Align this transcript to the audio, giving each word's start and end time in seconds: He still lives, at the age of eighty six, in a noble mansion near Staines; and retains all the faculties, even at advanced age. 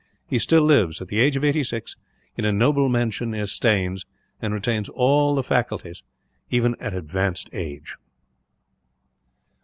He 0.25 0.39
still 0.39 0.63
lives, 0.63 0.99
at 0.99 1.09
the 1.09 1.19
age 1.19 1.35
of 1.35 1.43
eighty 1.43 1.63
six, 1.63 1.95
in 2.35 2.43
a 2.43 2.51
noble 2.51 2.89
mansion 2.89 3.29
near 3.29 3.45
Staines; 3.45 4.03
and 4.41 4.51
retains 4.51 4.89
all 4.89 5.35
the 5.35 5.43
faculties, 5.43 6.01
even 6.49 6.75
at 6.79 6.93
advanced 6.93 7.51
age. 7.53 7.97